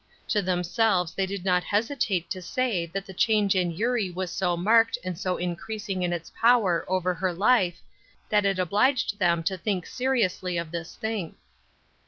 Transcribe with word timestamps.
To 0.29 0.41
themselves 0.41 1.13
they 1.13 1.27
did 1.27 1.45
not 1.45 1.63
hesitate 1.63 2.27
to 2.31 2.41
say 2.41 2.87
that 2.87 3.05
the 3.05 3.13
change 3.13 3.53
in 3.53 3.69
Eurie 3.69 4.09
was 4.09 4.31
so 4.31 4.57
marked 4.57 4.97
and 5.03 5.15
so 5.15 5.37
increasing 5.37 6.01
in 6.01 6.11
its 6.11 6.31
power 6.41 6.83
over 6.87 7.13
her 7.13 7.31
life, 7.31 7.83
that 8.29 8.43
it 8.43 8.57
obliged 8.57 9.19
them 9.19 9.43
to 9.43 9.57
think 9.59 9.85
seriously 9.85 10.57
of 10.57 10.71
this 10.71 10.95
thing. 10.95 11.35